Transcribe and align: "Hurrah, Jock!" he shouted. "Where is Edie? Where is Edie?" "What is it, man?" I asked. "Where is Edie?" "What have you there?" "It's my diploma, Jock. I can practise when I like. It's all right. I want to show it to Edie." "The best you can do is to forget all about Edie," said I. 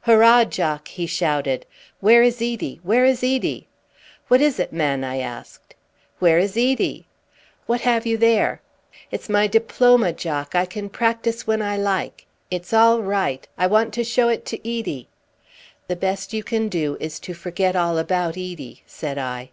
"Hurrah, 0.00 0.42
Jock!" 0.44 0.88
he 0.88 1.06
shouted. 1.06 1.64
"Where 2.00 2.20
is 2.20 2.38
Edie? 2.42 2.80
Where 2.82 3.04
is 3.04 3.22
Edie?" 3.22 3.68
"What 4.26 4.40
is 4.40 4.58
it, 4.58 4.72
man?" 4.72 5.04
I 5.04 5.20
asked. 5.20 5.76
"Where 6.18 6.40
is 6.40 6.56
Edie?" 6.56 7.06
"What 7.66 7.82
have 7.82 8.04
you 8.04 8.16
there?" 8.16 8.60
"It's 9.12 9.28
my 9.28 9.46
diploma, 9.46 10.12
Jock. 10.12 10.56
I 10.56 10.64
can 10.64 10.88
practise 10.88 11.46
when 11.46 11.62
I 11.62 11.76
like. 11.76 12.26
It's 12.50 12.72
all 12.72 13.00
right. 13.00 13.46
I 13.56 13.68
want 13.68 13.94
to 13.94 14.02
show 14.02 14.28
it 14.28 14.44
to 14.46 14.58
Edie." 14.68 15.06
"The 15.86 15.94
best 15.94 16.32
you 16.32 16.42
can 16.42 16.68
do 16.68 16.96
is 16.98 17.20
to 17.20 17.32
forget 17.32 17.76
all 17.76 17.96
about 17.96 18.30
Edie," 18.36 18.82
said 18.86 19.18
I. 19.18 19.50